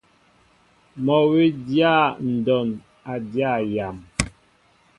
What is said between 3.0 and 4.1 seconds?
a dya yam.